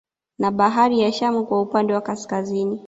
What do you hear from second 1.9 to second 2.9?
wa Kaskazini